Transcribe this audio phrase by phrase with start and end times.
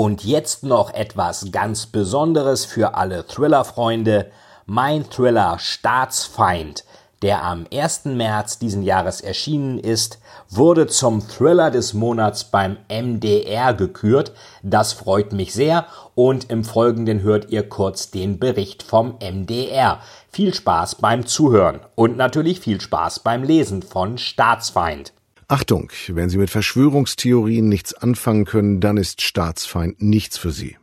[0.00, 4.30] Und jetzt noch etwas ganz Besonderes für alle Thriller-Freunde.
[4.64, 6.84] Mein Thriller Staatsfeind,
[7.22, 8.04] der am 1.
[8.04, 10.20] März diesen Jahres erschienen ist,
[10.50, 14.30] wurde zum Thriller des Monats beim MDR gekürt.
[14.62, 19.98] Das freut mich sehr und im Folgenden hört ihr kurz den Bericht vom MDR.
[20.30, 25.12] Viel Spaß beim Zuhören und natürlich viel Spaß beim Lesen von Staatsfeind.
[25.50, 30.76] Achtung, wenn Sie mit Verschwörungstheorien nichts anfangen können, dann ist Staatsfeind nichts für Sie.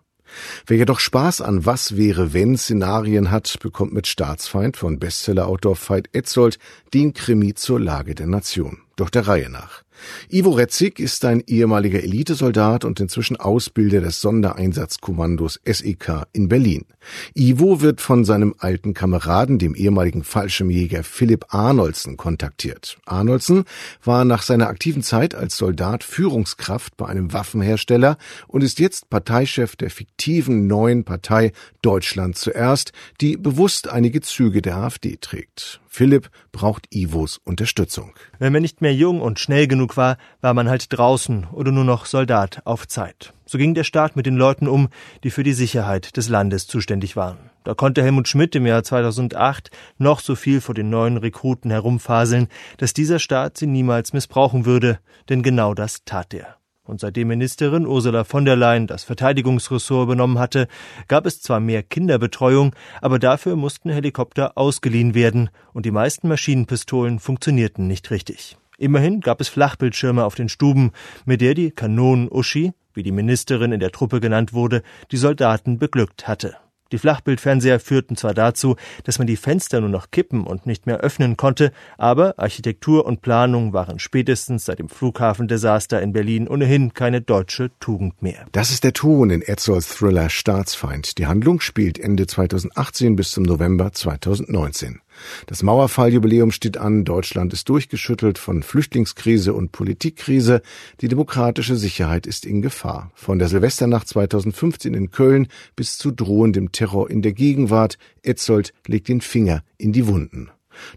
[0.65, 6.09] Wer jedoch Spaß an Was wäre wenn Szenarien hat, bekommt mit Staatsfeind von Bestsellerautor Veit
[6.13, 6.57] Etzold
[6.95, 8.79] den Krimi zur Lage der Nation.
[8.95, 9.84] Doch der Reihe nach.
[10.29, 16.85] Ivo Retzig ist ein ehemaliger Elitesoldat und inzwischen Ausbilder des Sondereinsatzkommandos SEK in Berlin.
[17.33, 22.97] Ivo wird von seinem alten Kameraden, dem ehemaligen Fallschirmjäger Philipp Arnoldsen, kontaktiert.
[23.05, 23.65] Arnoldsen
[24.03, 29.75] war nach seiner aktiven Zeit als Soldat Führungskraft bei einem Waffenhersteller und ist jetzt Parteichef
[29.75, 35.79] der fiktiven neuen Partei Deutschland zuerst, die bewusst einige Züge der AfD trägt.
[35.95, 38.13] Philipp braucht Ivos Unterstützung.
[38.37, 41.83] Wenn man nicht mehr jung und schnell genug war, war man halt draußen oder nur
[41.83, 43.33] noch Soldat auf Zeit.
[43.45, 44.89] So ging der Staat mit den Leuten um,
[45.23, 47.37] die für die Sicherheit des Landes zuständig waren.
[47.63, 52.47] Da konnte Helmut Schmidt im Jahr 2008 noch so viel vor den neuen Rekruten herumfaseln,
[52.77, 56.57] dass dieser Staat sie niemals missbrauchen würde, denn genau das tat er.
[56.85, 60.67] Und seitdem Ministerin Ursula von der Leyen das Verteidigungsressort übernommen hatte,
[61.07, 67.19] gab es zwar mehr Kinderbetreuung, aber dafür mussten Helikopter ausgeliehen werden und die meisten Maschinenpistolen
[67.19, 68.57] funktionierten nicht richtig.
[68.77, 70.91] Immerhin gab es Flachbildschirme auf den Stuben,
[71.25, 74.81] mit der die Kanonen-Uschi, wie die Ministerin in der Truppe genannt wurde,
[75.11, 76.55] die Soldaten beglückt hatte.
[76.91, 78.75] Die Flachbildfernseher führten zwar dazu,
[79.05, 83.21] dass man die Fenster nur noch kippen und nicht mehr öffnen konnte, aber Architektur und
[83.21, 88.45] Planung waren spätestens seit dem Flughafendesaster in Berlin ohnehin keine deutsche Tugend mehr.
[88.51, 91.17] Das ist der Ton in Etzolds Thriller Staatsfeind.
[91.17, 95.01] Die Handlung spielt Ende 2018 bis zum November 2019.
[95.47, 100.61] Das Mauerfalljubiläum steht an, Deutschland ist durchgeschüttelt von Flüchtlingskrise und Politikkrise,
[101.01, 103.11] die demokratische Sicherheit ist in Gefahr.
[103.15, 109.07] Von der Silvesternacht 2015 in Köln bis zu drohendem Terror in der Gegenwart, Etzold legt
[109.07, 110.49] den Finger in die Wunden.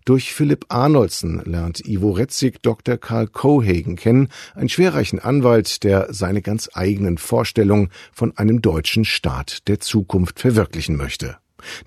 [0.05, 2.97] Durch Philipp Arnoldsen lernt Ivo Retzig Dr.
[2.97, 9.69] Karl Cohagen kennen, einen schwerreichen Anwalt, der seine ganz eigenen Vorstellungen von einem deutschen Staat
[9.69, 11.39] der Zukunft verwirklichen möchte.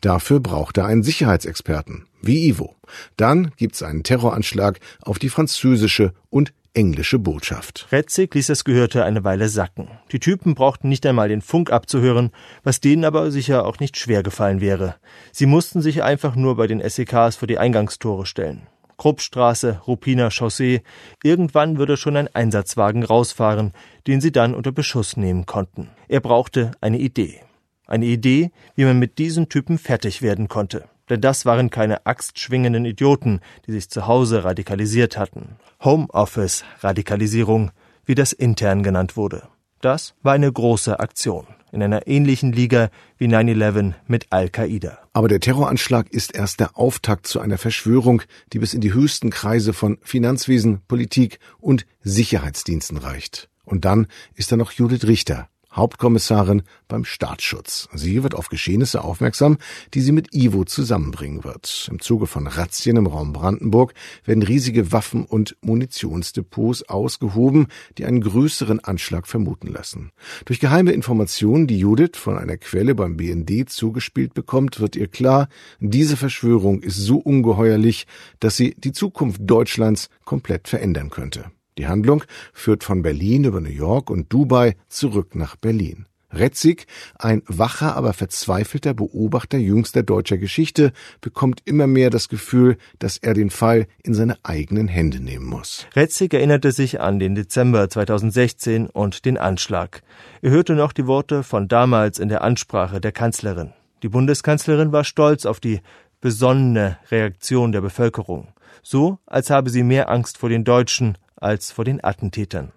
[0.02, 2.76] Dafür braucht er einen Sicherheitsexperten, wie Ivo.
[3.18, 7.88] Dann gibt's einen Terroranschlag auf die französische und englische Botschaft.
[7.92, 9.90] Retzig ließ das Gehörte eine Weile sacken.
[10.12, 12.32] Die Typen brauchten nicht einmal den Funk abzuhören,
[12.64, 14.96] was denen aber sicher auch nicht schwer gefallen wäre.
[15.32, 18.68] Sie mussten sich einfach nur bei den SEKs vor die Eingangstore stellen.
[18.98, 20.84] Kruppstraße, Ruppiner Chaussee.
[21.24, 23.74] Irgendwann würde schon ein Einsatzwagen rausfahren,
[24.06, 25.90] den sie dann unter Beschuss nehmen konnten.
[26.08, 27.42] Er brauchte eine Idee.
[27.92, 30.86] Eine Idee, wie man mit diesen Typen fertig werden konnte.
[31.10, 35.58] Denn das waren keine axtschwingenden Idioten, die sich zu Hause radikalisiert hatten.
[35.84, 37.72] Homeoffice-Radikalisierung,
[38.06, 39.50] wie das intern genannt wurde.
[39.82, 45.00] Das war eine große Aktion in einer ähnlichen Liga wie 9-11 mit Al-Qaida.
[45.12, 48.22] Aber der Terroranschlag ist erst der Auftakt zu einer Verschwörung,
[48.54, 53.50] die bis in die höchsten Kreise von Finanzwesen, Politik und Sicherheitsdiensten reicht.
[53.66, 57.88] Und dann ist da noch Judith Richter, Hauptkommissarin beim Staatsschutz.
[57.94, 59.58] Sie wird auf Geschehnisse aufmerksam,
[59.94, 61.88] die sie mit Ivo zusammenbringen wird.
[61.92, 63.94] Im Zuge von Razzien im Raum Brandenburg
[64.26, 70.12] werden riesige Waffen- und Munitionsdepots ausgehoben, die einen größeren Anschlag vermuten lassen.
[70.46, 75.48] Durch geheime Informationen, die Judith von einer Quelle beim BND zugespielt bekommt, wird ihr klar,
[75.80, 78.08] diese Verschwörung ist so ungeheuerlich,
[78.40, 81.52] dass sie die Zukunft Deutschlands komplett verändern könnte.
[81.82, 82.24] Die Handlung
[82.54, 86.06] führt von Berlin über New York und Dubai zurück nach Berlin.
[86.32, 86.86] Retzig,
[87.18, 93.34] ein wacher, aber verzweifelter Beobachter jüngster deutscher Geschichte, bekommt immer mehr das Gefühl, dass er
[93.34, 95.88] den Fall in seine eigenen Hände nehmen muss.
[95.96, 100.04] Retzig erinnerte sich an den Dezember 2016 und den Anschlag.
[100.44, 103.74] Er hörte noch die Worte von damals in der Ansprache der Kanzlerin.
[104.04, 105.82] Die Bundeskanzlerin war stolz auf die
[106.22, 108.50] besonnene Reaktion der Bevölkerung.
[108.84, 112.72] So, als habe sie mehr Angst vor den Deutschen als vor den Attentätern.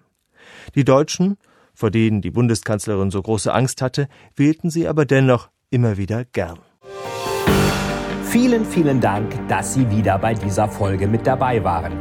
[0.75, 1.37] Die Deutschen
[1.75, 6.57] vor denen die Bundeskanzlerin so große Angst hatte, wählten sie aber dennoch immer wieder gern.
[8.23, 11.93] Vielen, vielen Dank, dass Sie wieder bei dieser Folge mit dabei waren.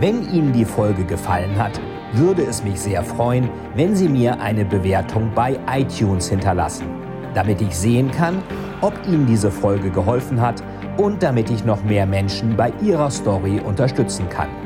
[0.00, 1.80] Wenn Ihnen die Folge gefallen hat,
[2.12, 6.86] würde es mich sehr freuen, wenn Sie mir eine Bewertung bei iTunes hinterlassen,
[7.34, 8.42] damit ich sehen kann,
[8.80, 10.62] ob Ihnen diese Folge geholfen hat
[10.96, 14.65] und damit ich noch mehr Menschen bei ihrer Story unterstützen kann.